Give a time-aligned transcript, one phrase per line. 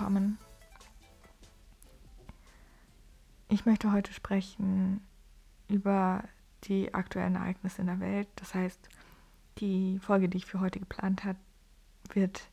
[0.00, 0.38] Willkommen.
[3.50, 5.02] Ich möchte heute sprechen
[5.68, 6.24] über
[6.64, 8.26] die aktuellen Ereignisse in der Welt.
[8.36, 8.88] Das heißt,
[9.58, 11.38] die Folge, die ich für heute geplant habe,
[12.14, 12.48] wird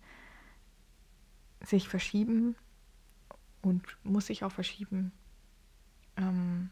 [1.61, 2.57] sich verschieben
[3.61, 5.13] und muss sich auch verschieben,
[6.17, 6.69] ähm,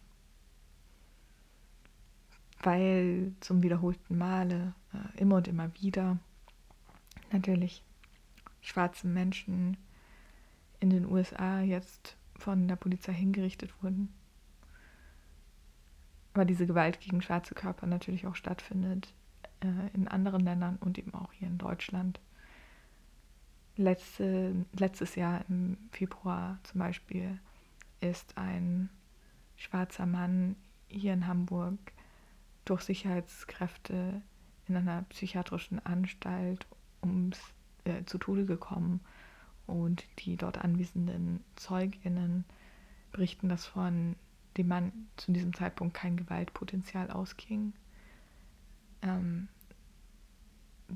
[2.61, 6.19] weil zum wiederholten Male äh, immer und immer wieder
[7.31, 7.81] natürlich
[8.59, 9.77] schwarze Menschen
[10.85, 14.13] in den USA jetzt von der Polizei hingerichtet wurden.
[16.35, 19.11] Aber diese Gewalt gegen schwarze Körper natürlich auch stattfindet
[19.61, 22.19] äh, in anderen Ländern und eben auch hier in Deutschland.
[23.77, 27.39] Letzte, letztes Jahr im Februar zum Beispiel
[27.99, 28.89] ist ein
[29.55, 30.55] schwarzer Mann
[30.87, 31.79] hier in Hamburg
[32.63, 34.21] durch Sicherheitskräfte
[34.67, 36.67] in einer psychiatrischen Anstalt
[37.01, 37.39] ums
[37.85, 38.99] äh, zu Tode gekommen
[39.67, 42.45] und die dort anwesenden Zeuginnen
[43.11, 44.15] berichten, dass von
[44.57, 47.73] dem Mann zu diesem Zeitpunkt kein Gewaltpotenzial ausging.
[49.01, 49.47] Ähm,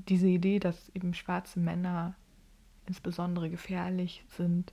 [0.08, 2.14] diese Idee, dass eben schwarze Männer
[2.86, 4.72] insbesondere gefährlich sind,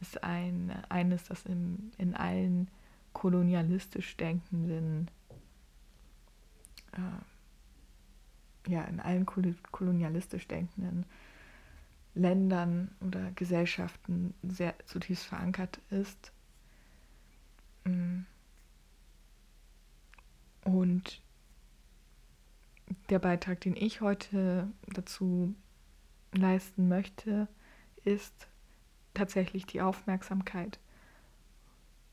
[0.00, 2.68] ist ein, eines, das in, in allen
[3.12, 5.10] kolonialistisch denkenden,
[6.92, 11.06] äh, ja, in allen kolonialistisch denkenden
[12.14, 16.32] Ländern oder Gesellschaften sehr zutiefst verankert ist.
[17.84, 18.20] Mm.
[20.64, 21.20] Und
[23.10, 25.54] der Beitrag, den ich heute dazu
[26.32, 27.48] leisten möchte,
[28.04, 28.48] ist
[29.12, 30.78] tatsächlich die Aufmerksamkeit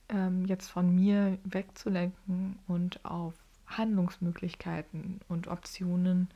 [0.09, 3.34] ähm, jetzt von mir wegzulenken und auf
[3.68, 6.30] Handlungsmöglichkeiten und Optionen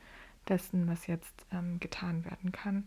[0.48, 2.84] dessen, was jetzt ähm, getan werden kann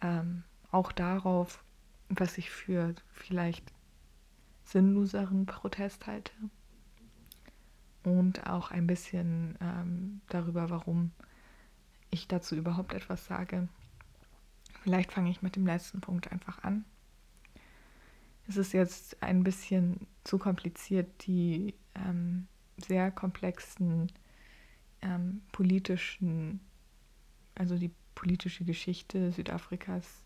[0.00, 1.64] ähm, auch darauf,
[2.08, 3.72] was ich für vielleicht
[4.64, 6.32] sinnloseren Protest halte
[8.04, 11.12] und auch ein bisschen ähm, darüber, warum
[12.10, 13.68] ich dazu überhaupt etwas sage.
[14.82, 16.84] Vielleicht fange ich mit dem letzten Punkt einfach an.
[18.48, 24.10] Es ist jetzt ein bisschen zu kompliziert, die ähm, sehr komplexen
[25.02, 26.60] ähm, politischen,
[27.54, 30.24] also die politische Geschichte Südafrikas,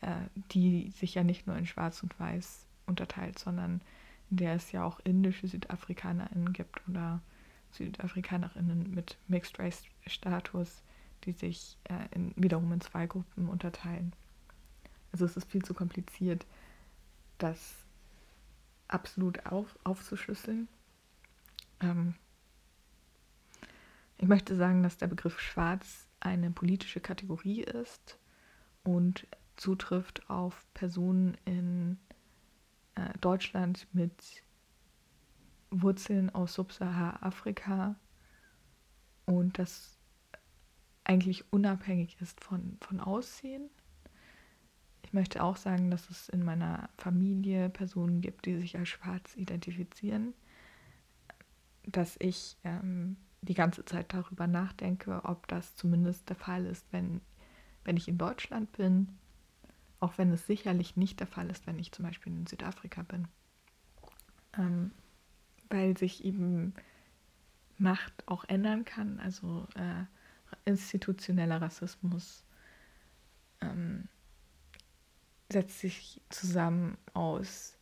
[0.00, 0.14] äh,
[0.52, 3.80] die sich ja nicht nur in Schwarz und Weiß unterteilt, sondern
[4.30, 7.20] in der es ja auch indische SüdafrikanerInnen gibt oder
[7.72, 10.82] SüdafrikanerInnen mit Mixed Race Status,
[11.24, 14.12] die sich äh, in, wiederum in zwei Gruppen unterteilen.
[15.12, 16.46] Also es ist viel zu kompliziert,
[17.38, 17.74] das
[18.88, 20.68] absolut auf, aufzuschlüsseln.
[21.80, 22.14] Ähm,
[24.18, 28.18] ich möchte sagen, dass der Begriff Schwarz eine politische Kategorie ist
[28.84, 31.98] und zutrifft auf Personen in
[32.94, 34.44] äh, Deutschland mit
[35.70, 37.96] Wurzeln aus Subsahara-Afrika
[39.26, 39.98] und das
[41.04, 43.68] eigentlich unabhängig ist von, von Aussehen.
[45.02, 49.34] Ich möchte auch sagen, dass es in meiner Familie Personen gibt, die sich als schwarz
[49.36, 50.34] identifizieren,
[51.84, 57.20] dass ich ähm, die ganze Zeit darüber nachdenke, ob das zumindest der Fall ist, wenn,
[57.84, 59.16] wenn ich in Deutschland bin,
[60.00, 63.28] auch wenn es sicherlich nicht der Fall ist, wenn ich zum Beispiel in Südafrika bin.
[64.56, 64.92] Ähm,
[65.70, 66.74] weil sich eben
[67.76, 70.04] Macht auch ändern kann, also äh,
[70.64, 72.44] institutioneller Rassismus
[73.60, 74.08] ähm,
[75.50, 77.78] setzt sich zusammen aus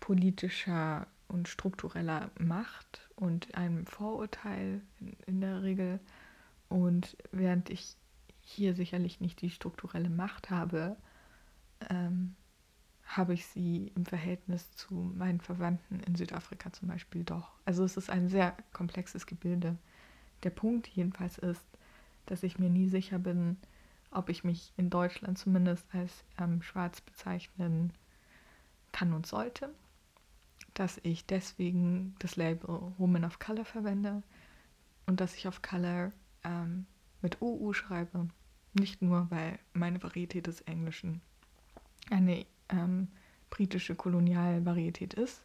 [0.00, 6.00] politischer und struktureller Macht und einem Vorurteil in, in der Regel.
[6.68, 7.94] Und während ich
[8.42, 10.96] hier sicherlich nicht die strukturelle Macht habe,
[11.88, 12.34] ähm,
[13.04, 17.50] habe ich sie im Verhältnis zu meinen Verwandten in Südafrika zum Beispiel doch.
[17.64, 19.76] Also es ist ein sehr komplexes Gebilde.
[20.42, 21.64] Der Punkt jedenfalls ist,
[22.26, 23.56] dass ich mir nie sicher bin,
[24.10, 27.92] ob ich mich in Deutschland zumindest als ähm, schwarz bezeichnen
[28.92, 29.70] kann und sollte
[30.80, 34.22] dass ich deswegen das Label Woman of Color verwende
[35.04, 36.10] und dass ich auf Color
[36.42, 36.86] ähm,
[37.20, 38.30] mit OU schreibe.
[38.72, 41.20] Nicht nur, weil meine Varietät des Englischen
[42.08, 43.08] eine ähm,
[43.50, 45.44] britische Kolonialvarietät ist,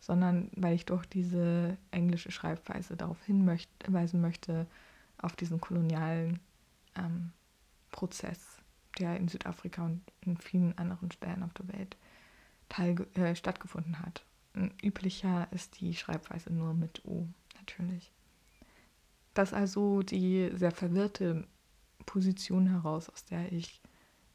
[0.00, 4.66] sondern weil ich durch diese englische Schreibweise darauf hinweisen möchte,
[5.18, 6.40] auf diesen kolonialen
[6.96, 7.32] ähm,
[7.90, 8.62] Prozess,
[8.98, 11.98] der in Südafrika und in vielen anderen Stellen auf der Welt
[12.70, 14.24] teil, äh, stattgefunden hat.
[14.54, 17.26] Üblicher ist die Schreibweise nur mit O,
[17.56, 18.12] natürlich.
[19.34, 21.46] Das also die sehr verwirrte
[22.04, 23.80] Position heraus, aus der ich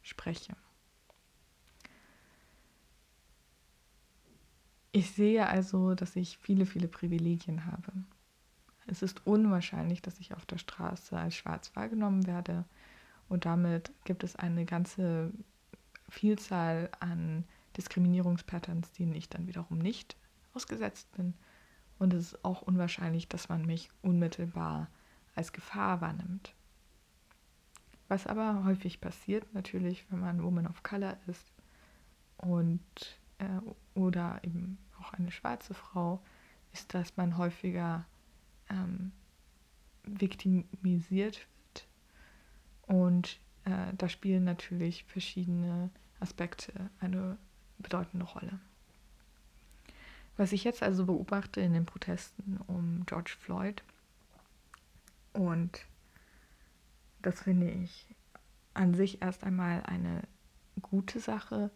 [0.01, 0.55] spreche.
[4.91, 7.91] Ich sehe also, dass ich viele, viele Privilegien habe.
[8.87, 12.65] Es ist unwahrscheinlich, dass ich auf der Straße als schwarz wahrgenommen werde.
[13.29, 15.31] Und damit gibt es eine ganze
[16.09, 17.43] Vielzahl an
[17.77, 20.17] Diskriminierungspatterns, denen ich dann wiederum nicht
[20.53, 21.33] ausgesetzt bin.
[21.99, 24.89] Und es ist auch unwahrscheinlich, dass man mich unmittelbar
[25.35, 26.53] als Gefahr wahrnimmt.
[28.07, 31.53] Was aber häufig passiert, natürlich, wenn man Woman of Color ist
[32.37, 32.81] und
[33.39, 36.21] äh, oder eben auch eine schwarze Frau,
[36.71, 38.05] ist, dass man häufiger
[38.69, 39.11] ähm,
[40.03, 41.87] viktimisiert wird.
[42.83, 45.89] Und äh, da spielen natürlich verschiedene
[46.19, 47.37] Aspekte eine
[47.79, 48.59] bedeutende Rolle.
[50.37, 53.83] Was ich jetzt also beobachte in den Protesten um George Floyd,
[55.33, 55.85] und
[57.21, 58.05] das finde ich
[58.73, 60.21] an sich erst einmal eine
[60.81, 61.71] gute Sache,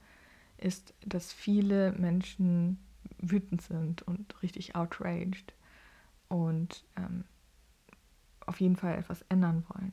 [0.58, 2.80] ist, dass viele Menschen
[3.18, 5.54] wütend sind und richtig outraged
[6.28, 7.24] und ähm,
[8.46, 9.92] auf jeden Fall etwas ändern wollen.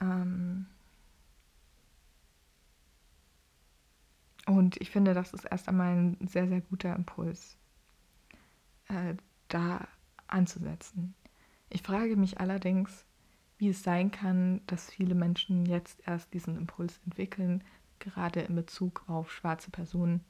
[0.00, 0.47] Ähm
[4.68, 7.56] und ich finde, das ist erst einmal ein sehr, sehr guter Impuls,
[8.88, 9.14] äh,
[9.48, 9.88] da
[10.26, 11.14] anzusetzen.
[11.70, 13.06] Ich frage mich allerdings,
[13.56, 17.64] wie es sein kann, dass viele Menschen jetzt erst diesen Impuls entwickeln,
[17.98, 20.22] gerade in Bezug auf schwarze Personen.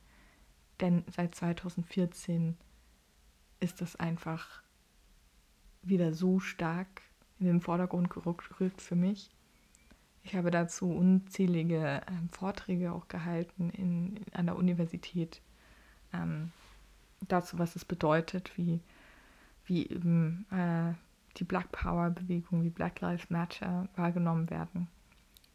[0.80, 2.56] Denn seit 2014
[3.58, 4.62] ist das einfach
[5.82, 7.02] wieder so stark
[7.40, 9.34] in den Vordergrund gerückt für mich.
[10.28, 15.40] Ich habe dazu unzählige ähm, Vorträge auch gehalten in, an der Universität
[16.12, 16.52] ähm,
[17.28, 18.80] dazu, was es bedeutet, wie,
[19.64, 20.92] wie eben äh,
[21.38, 24.88] die Black Power Bewegung, wie Black Lives Matter wahrgenommen werden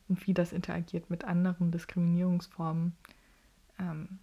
[0.08, 2.96] und wie das interagiert mit anderen Diskriminierungsformen,
[3.78, 4.18] ähm,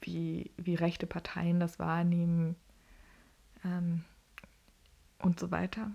[0.00, 2.56] wie, wie rechte Parteien das wahrnehmen
[3.64, 4.02] ähm,
[5.20, 5.92] und so weiter.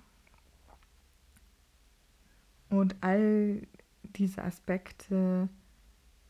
[2.70, 3.68] Und all
[4.16, 5.50] diese Aspekte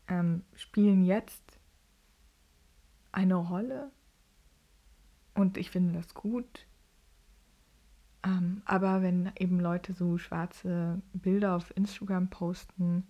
[0.08, 1.58] ähm, spielen jetzt
[3.12, 3.90] eine Rolle
[5.34, 6.66] und ich finde das gut.
[8.22, 13.06] Ähm, aber wenn eben Leute so schwarze Bilder auf Instagram posten,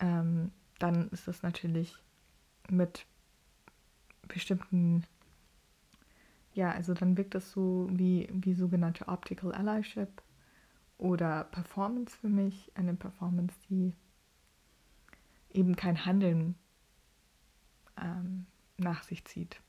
[0.00, 1.94] ähm, dann ist das natürlich
[2.70, 3.06] mit
[4.26, 5.04] bestimmten,
[6.54, 10.22] ja, also dann wirkt das so wie, wie sogenannte Optical Allyship
[10.98, 13.94] oder Performance für mich, eine Performance, die
[15.52, 16.56] eben kein Handeln
[18.00, 18.46] ähm,
[18.76, 19.60] nach sich zieht.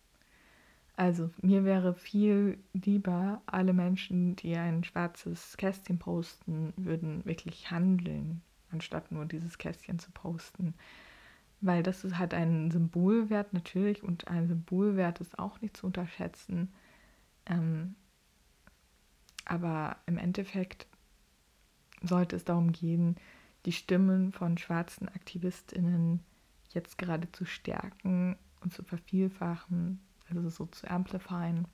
[0.98, 8.42] Also mir wäre viel lieber, alle Menschen, die ein schwarzes Kästchen posten, würden wirklich handeln,
[8.72, 10.74] anstatt nur dieses Kästchen zu posten.
[11.60, 16.72] Weil das hat einen Symbolwert natürlich und ein Symbolwert ist auch nicht zu unterschätzen.
[17.46, 17.96] Ähm,
[19.44, 20.88] aber im Endeffekt
[22.08, 23.16] sollte es darum gehen,
[23.66, 26.22] die Stimmen von schwarzen Aktivistinnen
[26.70, 31.68] jetzt gerade zu stärken und zu vervielfachen, also so zu amplifieren.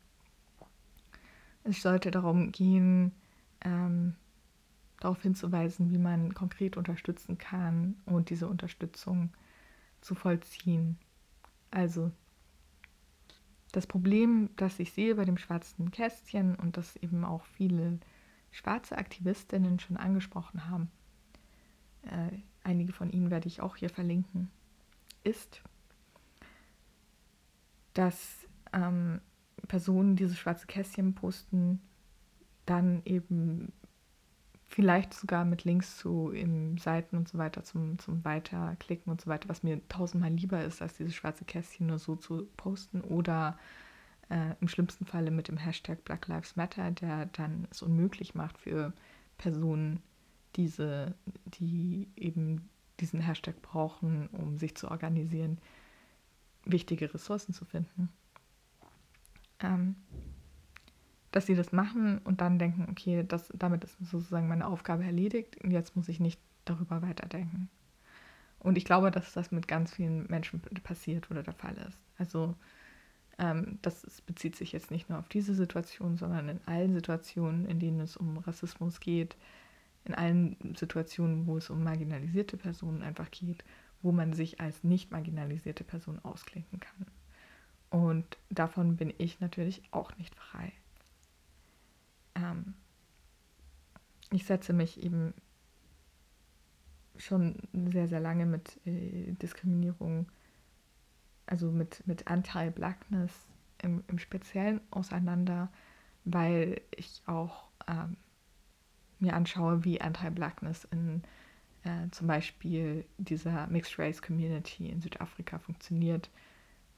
[1.64, 3.12] Es sollte darum gehen,
[3.62, 4.16] ähm,
[5.00, 9.32] darauf hinzuweisen, wie man konkret unterstützen kann und diese Unterstützung
[10.00, 10.98] zu vollziehen.
[11.72, 12.12] Also
[13.72, 18.00] das Problem, das ich sehe bei dem schwarzen Kästchen und das eben auch viele
[18.52, 20.92] schwarze Aktivistinnen schon angesprochen haben,
[22.04, 24.50] äh, einige von ihnen werde ich auch hier verlinken,
[25.24, 25.62] ist,
[27.94, 29.22] dass ähm,
[29.68, 31.82] Personen diese schwarze Kästchen posten,
[32.66, 33.72] dann eben
[34.68, 39.28] vielleicht sogar mit Links zu im Seiten und so weiter zum, zum Weiterklicken und so
[39.28, 43.58] weiter, was mir tausendmal lieber ist, als diese schwarze Kästchen nur so zu posten oder
[44.32, 48.58] äh, im schlimmsten Falle mit dem Hashtag Black Lives Matter, der dann es unmöglich macht
[48.58, 48.94] für
[49.38, 50.02] Personen,
[50.56, 51.14] diese,
[51.46, 52.70] die eben
[53.00, 55.58] diesen Hashtag brauchen, um sich zu organisieren,
[56.66, 58.10] wichtige Ressourcen zu finden.
[59.60, 59.96] Ähm,
[61.32, 65.58] dass sie das machen und dann denken, okay, das, damit ist sozusagen meine Aufgabe erledigt
[65.64, 67.70] und jetzt muss ich nicht darüber weiterdenken.
[68.60, 72.00] Und ich glaube, dass das mit ganz vielen Menschen passiert oder der Fall ist.
[72.18, 72.56] Also
[73.42, 77.80] ähm, das bezieht sich jetzt nicht nur auf diese Situation, sondern in allen Situationen, in
[77.80, 79.36] denen es um Rassismus geht,
[80.06, 83.64] in allen Situationen, wo es um marginalisierte Personen einfach geht,
[84.04, 87.08] wo man sich als nicht marginalisierte Person ausklinken kann.
[87.90, 90.72] Und davon bin ich natürlich auch nicht frei.
[92.36, 92.76] Ähm,
[94.32, 95.34] ich setze mich eben
[97.18, 100.28] schon sehr, sehr lange mit äh, Diskriminierung,
[101.52, 103.34] also mit, mit Anti-Blackness
[103.82, 105.70] im, im Speziellen auseinander,
[106.24, 108.16] weil ich auch ähm,
[109.20, 111.24] mir anschaue, wie Anti-Blackness in
[111.84, 116.30] äh, zum Beispiel dieser Mixed Race Community in Südafrika funktioniert,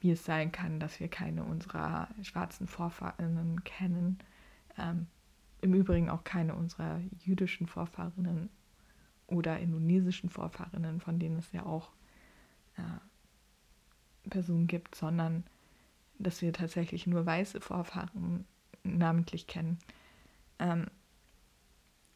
[0.00, 4.18] wie es sein kann, dass wir keine unserer schwarzen Vorfahrinnen kennen,
[4.78, 5.08] ähm,
[5.62, 8.50] im Übrigen auch keine unserer jüdischen Vorfahrinnen
[9.26, 11.90] oder indonesischen Vorfahrinnen, von denen es ja auch
[12.76, 12.82] äh,
[14.30, 15.44] Personen gibt, sondern
[16.18, 18.44] dass wir tatsächlich nur weiße Vorfahren
[18.82, 19.78] namentlich kennen.
[20.58, 20.86] Ähm,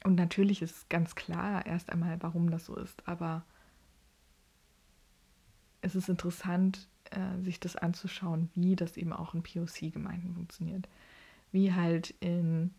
[0.05, 3.45] und natürlich ist ganz klar erst einmal, warum das so ist, aber
[5.81, 10.89] es ist interessant, äh, sich das anzuschauen, wie das eben auch in POC-Gemeinden funktioniert.
[11.53, 12.75] Wie halt in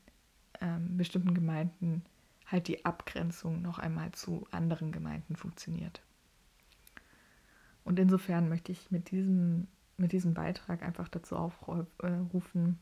[0.62, 2.04] ähm, bestimmten Gemeinden
[2.46, 6.02] halt die Abgrenzung noch einmal zu anderen Gemeinden funktioniert.
[7.90, 9.68] Und insofern möchte ich mit diesem,
[9.98, 12.78] mit diesem Beitrag einfach dazu aufrufen,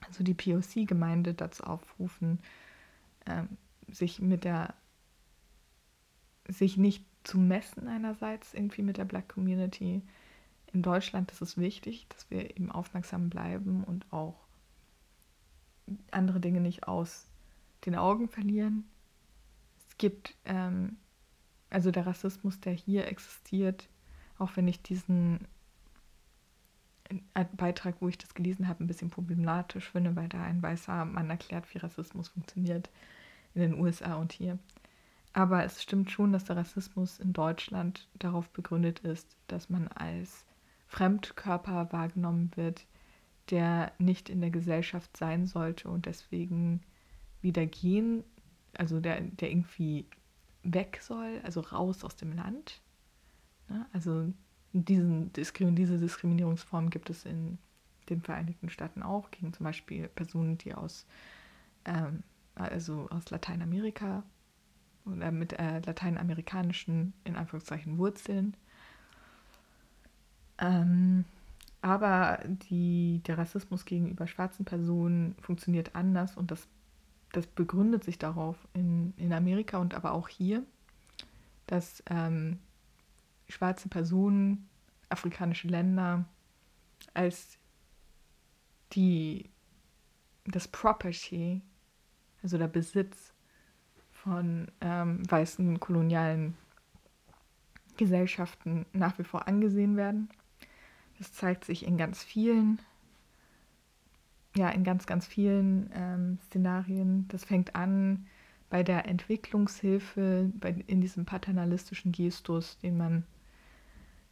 [0.00, 2.38] also die POC-Gemeinde dazu aufrufen,
[3.26, 3.58] ähm,
[3.92, 4.72] sich mit der,
[6.48, 10.00] sich nicht zu messen einerseits irgendwie mit der Black Community.
[10.72, 14.46] In Deutschland ist es wichtig, dass wir eben aufmerksam bleiben und auch
[16.12, 17.26] andere Dinge nicht aus
[17.84, 18.88] den Augen verlieren.
[19.86, 20.96] Es gibt, ähm,
[21.68, 23.86] also der Rassismus, der hier existiert,
[24.40, 25.46] auch wenn ich diesen
[27.56, 31.30] Beitrag, wo ich das gelesen habe, ein bisschen problematisch finde, weil da ein weißer Mann
[31.30, 32.90] erklärt, wie Rassismus funktioniert
[33.54, 34.58] in den USA und hier.
[35.32, 40.44] Aber es stimmt schon, dass der Rassismus in Deutschland darauf begründet ist, dass man als
[40.86, 42.86] Fremdkörper wahrgenommen wird,
[43.50, 46.82] der nicht in der Gesellschaft sein sollte und deswegen
[47.42, 48.24] wieder gehen,
[48.76, 50.06] also der, der irgendwie
[50.62, 52.80] weg soll, also raus aus dem Land.
[53.70, 54.32] Ja, also
[54.72, 57.58] diesen, diese Diskriminierungsform gibt es in
[58.08, 61.06] den Vereinigten Staaten auch, gegen zum Beispiel Personen, die aus,
[61.84, 62.22] ähm,
[62.54, 64.24] also aus Lateinamerika
[65.06, 68.56] oder mit äh, lateinamerikanischen, in Anführungszeichen, Wurzeln.
[70.58, 71.24] Ähm,
[71.82, 76.68] aber die, der Rassismus gegenüber schwarzen Personen funktioniert anders und das,
[77.32, 80.62] das begründet sich darauf in, in Amerika und aber auch hier,
[81.66, 82.58] dass ähm,
[83.50, 84.68] schwarze Personen,
[85.08, 86.24] afrikanische Länder
[87.14, 87.58] als
[88.92, 89.50] die,
[90.44, 91.62] das Property,
[92.42, 93.32] also der Besitz
[94.10, 96.56] von ähm, weißen kolonialen
[97.96, 100.28] Gesellschaften nach wie vor angesehen werden
[101.20, 102.80] das zeigt sich in ganz vielen,
[104.56, 107.28] ja, in ganz, ganz vielen ähm, Szenarien.
[107.28, 108.26] Das fängt an
[108.70, 113.24] bei der Entwicklungshilfe, bei, in diesem paternalistischen Gestus, den man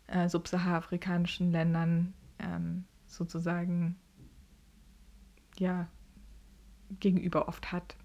[0.09, 3.97] äh, subsahara-afrikanischen Ländern ähm, sozusagen
[5.59, 5.89] ja,
[7.01, 7.97] gegenüber oft hat.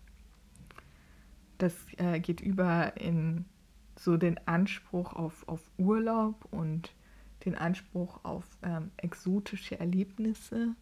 [1.58, 3.46] Das äh, geht über in
[3.98, 6.94] so den Anspruch auf, auf Urlaub und
[7.46, 10.76] den Anspruch auf ähm, exotische Erlebnisse.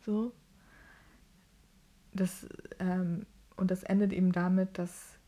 [0.00, 0.32] So.
[2.14, 2.46] Das,
[2.78, 3.26] ähm,
[3.56, 5.18] und das endet eben damit, dass,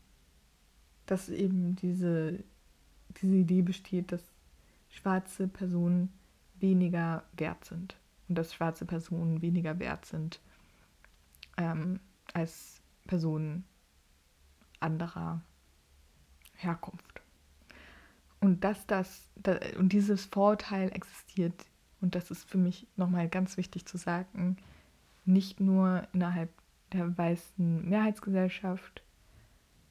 [1.05, 2.43] dass eben diese,
[3.21, 4.34] diese Idee besteht, dass
[4.95, 6.11] schwarze Personen
[6.59, 7.97] weniger wert sind
[8.27, 10.39] und dass schwarze Personen weniger wert sind
[11.57, 11.99] ähm,
[12.33, 13.65] als Personen
[14.79, 15.41] anderer
[16.55, 17.21] Herkunft.
[18.39, 21.65] Und dass das, da, und dieses Vorurteil existiert,
[22.01, 24.57] und das ist für mich nochmal ganz wichtig zu sagen,
[25.25, 26.49] nicht nur innerhalb
[26.93, 29.01] der weißen Mehrheitsgesellschaft,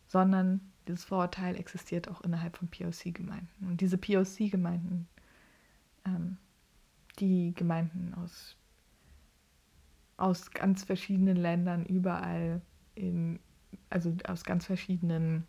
[0.06, 3.68] sondern dieses Vorurteil existiert auch innerhalb von POC-Gemeinden.
[3.68, 5.08] Und diese POC-Gemeinden,
[6.04, 6.36] ähm,
[7.18, 8.56] die Gemeinden aus,
[10.16, 12.60] aus ganz verschiedenen Ländern, überall
[12.94, 13.40] in,
[13.90, 15.46] also aus ganz verschiedenen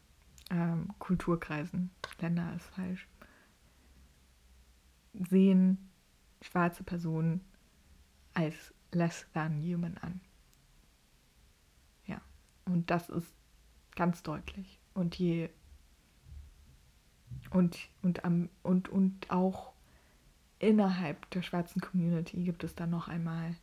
[0.51, 3.07] ähm, Kulturkreisen, Länder ist falsch,
[5.13, 5.89] sehen
[6.41, 7.41] schwarze Personen
[8.33, 10.21] als less than human an.
[12.05, 12.21] Ja,
[12.65, 13.33] und das ist
[13.95, 14.79] ganz deutlich.
[14.95, 15.49] Und je
[17.51, 19.73] und, und, am, und, und auch
[20.57, 23.55] innerhalb der schwarzen Community gibt es dann noch einmal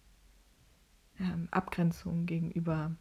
[1.18, 2.94] ähm, Abgrenzungen gegenüber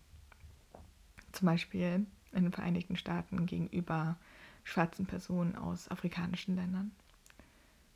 [1.33, 4.17] zum Beispiel in den Vereinigten Staaten gegenüber
[4.63, 6.91] schwarzen Personen aus afrikanischen Ländern.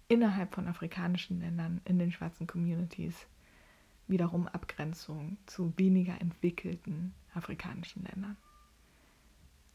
[0.08, 3.26] Innerhalb von afrikanischen Ländern, in den schwarzen Communities,
[4.08, 8.38] wiederum Abgrenzung zu weniger entwickelten afrikanischen Ländern.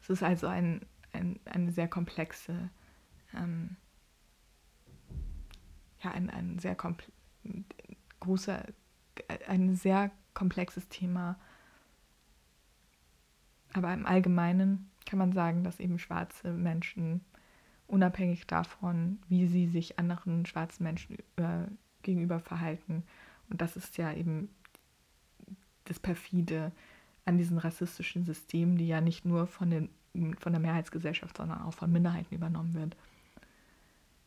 [0.01, 0.81] Es ist also ein,
[1.13, 2.69] ein, eine sehr komplexe,
[3.33, 3.77] ähm,
[6.01, 7.11] ja, ein, ein sehr kompl
[8.19, 8.65] großer,
[9.47, 11.39] ein sehr komplexes Thema.
[13.73, 17.21] Aber im Allgemeinen kann man sagen, dass eben schwarze Menschen
[17.87, 21.65] unabhängig davon, wie sie sich anderen schwarzen Menschen äh,
[22.03, 23.03] gegenüber verhalten.
[23.49, 24.49] Und das ist ja eben
[25.85, 26.71] das perfide
[27.25, 29.89] an diesen rassistischen Systemen, die ja nicht nur von, den,
[30.39, 32.95] von der Mehrheitsgesellschaft, sondern auch von Minderheiten übernommen wird,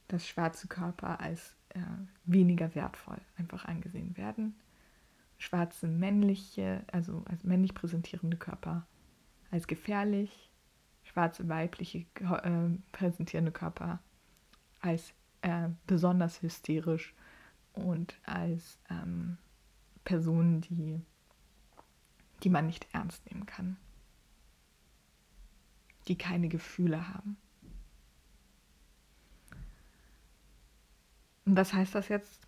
[0.08, 1.80] dass schwarze Körper als äh,
[2.24, 4.54] weniger wertvoll einfach angesehen werden.
[5.38, 8.86] Schwarze männliche, also als männlich präsentierende Körper
[9.50, 10.50] als gefährlich,
[11.04, 14.00] schwarze weibliche äh, präsentierende Körper
[14.80, 17.14] als äh, besonders hysterisch
[17.72, 19.38] und als ähm,
[20.04, 21.00] Personen, die
[22.42, 23.76] die man nicht ernst nehmen kann,
[26.08, 27.36] die keine Gefühle haben.
[31.44, 32.46] Und was heißt das jetzt?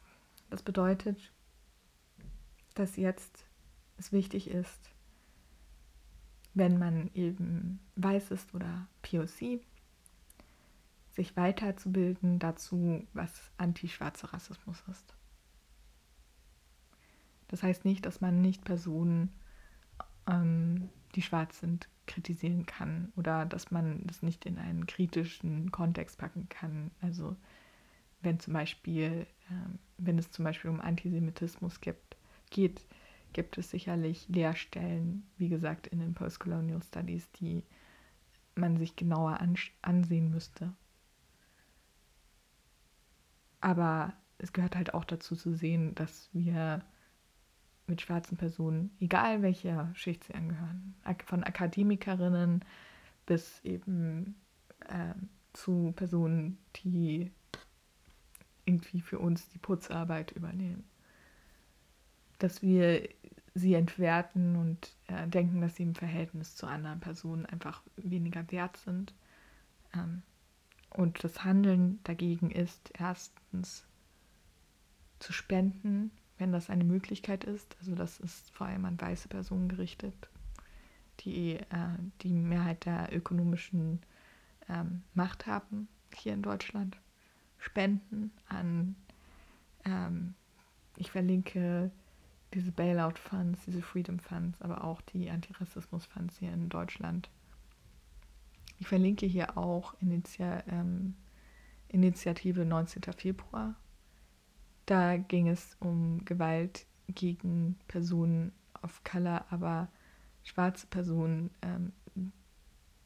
[0.50, 1.32] Das bedeutet,
[2.74, 3.44] dass jetzt
[3.98, 4.90] es wichtig ist,
[6.54, 9.60] wenn man eben weiß ist oder POC,
[11.12, 15.14] sich weiterzubilden dazu, was antischwarzer Rassismus ist.
[17.48, 19.32] Das heißt nicht, dass man nicht Personen
[20.26, 26.18] ähm, die schwarz sind, kritisieren kann oder dass man das nicht in einen kritischen Kontext
[26.18, 26.90] packen kann.
[27.00, 27.36] Also
[28.22, 32.16] wenn zum Beispiel, äh, wenn es zum Beispiel um Antisemitismus gibt,
[32.50, 32.86] geht,
[33.32, 37.64] gibt es sicherlich Lehrstellen, wie gesagt, in den Postcolonial Studies, die
[38.54, 39.38] man sich genauer
[39.82, 40.72] ansehen müsste.
[43.60, 46.82] Aber es gehört halt auch dazu zu sehen, dass wir
[47.86, 50.94] mit schwarzen Personen, egal welcher Schicht sie angehören,
[51.24, 52.64] von Akademikerinnen
[53.26, 54.34] bis eben
[54.80, 55.14] äh,
[55.52, 57.30] zu Personen, die
[58.64, 60.84] irgendwie für uns die Putzarbeit übernehmen.
[62.38, 63.08] Dass wir
[63.54, 68.76] sie entwerten und äh, denken, dass sie im Verhältnis zu anderen Personen einfach weniger wert
[68.76, 69.14] sind.
[69.94, 70.22] Ähm,
[70.90, 73.84] und das Handeln dagegen ist erstens
[75.18, 77.76] zu spenden wenn das eine Möglichkeit ist.
[77.80, 80.14] Also das ist vor allem an weiße Personen gerichtet,
[81.20, 84.00] die äh, die Mehrheit der ökonomischen
[84.68, 86.98] ähm, Macht haben hier in Deutschland.
[87.58, 88.96] Spenden an,
[89.84, 90.34] ähm,
[90.96, 91.90] ich verlinke
[92.54, 97.28] diese Bailout-Funds, diese Freedom Funds, aber auch die Antirassismus-Funds hier in Deutschland.
[98.78, 101.14] Ich verlinke hier auch Initial, ähm,
[101.88, 103.02] Initiative 19.
[103.14, 103.74] Februar
[104.86, 109.88] da ging es um Gewalt gegen Personen of Color, aber
[110.44, 111.92] schwarze Personen ähm,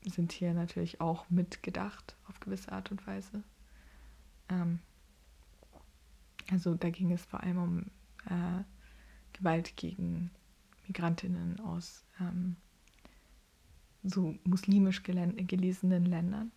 [0.04, 3.42] sind hier natürlich auch mitgedacht auf gewisse Art und Weise.
[4.48, 4.80] Ähm,
[6.50, 7.80] also da ging es vor allem um
[8.26, 8.64] äh,
[9.32, 10.30] Gewalt gegen
[10.86, 12.56] Migrantinnen aus ähm,
[14.02, 16.52] so muslimisch gelesenen Ländern,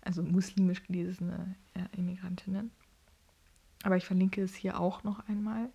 [0.00, 2.70] also muslimisch gelesene äh, Immigrantinnen.
[3.88, 5.70] Aber ich verlinke es hier auch noch einmal,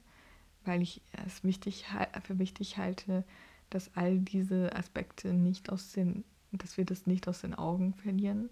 [0.66, 1.86] weil ich es wichtig,
[2.22, 3.24] für wichtig halte,
[3.72, 8.52] dass all diese Aspekte nicht aus den, dass wir das nicht aus den Augen verlieren.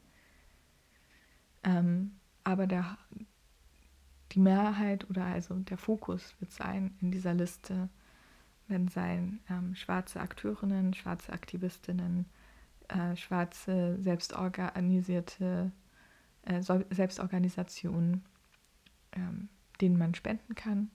[1.64, 2.98] Ähm, aber der,
[4.32, 7.88] die Mehrheit oder also der Fokus wird sein in dieser Liste,
[8.68, 12.26] werden sein ähm, schwarze Akteurinnen, schwarze Aktivistinnen,
[12.88, 15.72] äh, schwarze selbstorganisierte
[16.46, 18.26] äh, Selbstorganisationen
[19.14, 20.92] ähm, denen man spenden kann.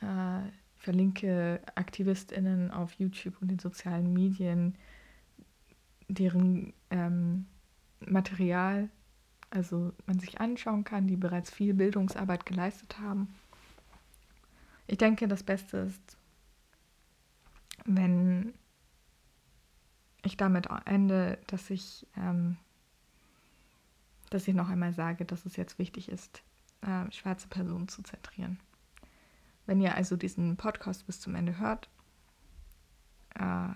[0.00, 4.76] Äh, verlinke AktivistInnen auf YouTube und den sozialen Medien,
[6.08, 7.46] deren ähm,
[8.00, 8.90] Material,
[9.50, 13.34] also man sich anschauen kann, die bereits viel Bildungsarbeit geleistet haben.
[14.86, 16.18] Ich denke, das Beste ist,
[17.86, 18.52] wenn
[20.22, 22.56] ich damit ende, dass ich, ähm,
[24.30, 26.42] dass ich noch einmal sage, dass es jetzt wichtig ist,
[26.84, 28.60] äh, schwarze Personen zu zentrieren.
[29.66, 31.88] Wenn ihr also diesen Podcast bis zum Ende hört,
[33.34, 33.68] äh,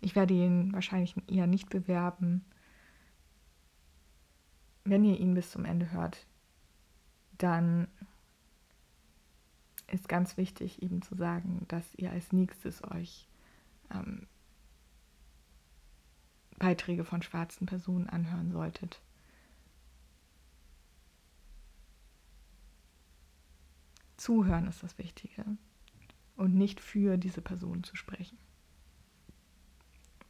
[0.00, 2.44] ich werde ihn wahrscheinlich eher nicht bewerben.
[4.84, 6.26] Wenn ihr ihn bis zum Ende hört,
[7.38, 7.88] dann
[9.86, 13.28] ist ganz wichtig eben zu sagen, dass ihr als nächstes euch
[13.90, 14.26] ähm,
[16.58, 19.00] Beiträge von schwarzen Personen anhören solltet.
[24.22, 25.44] Zuhören ist das Wichtige
[26.36, 28.38] und nicht für diese Person zu sprechen.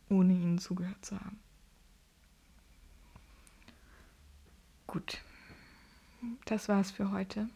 [0.09, 1.39] ohne ihnen zugehört zu haben.
[4.87, 5.21] Gut,
[6.47, 7.51] das war's für heute.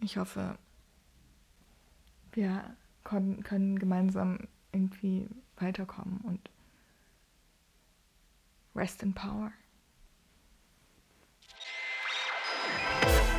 [0.00, 0.58] Ich hoffe,
[2.32, 6.50] wir können gemeinsam irgendwie weiterkommen und
[8.74, 9.52] rest in power.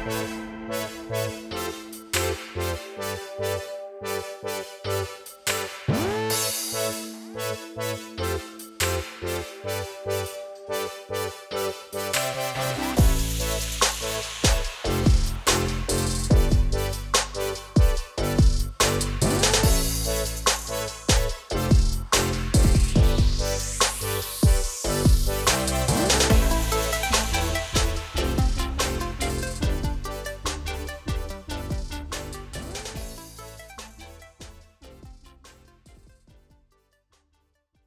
[0.05, 0.42] Bye.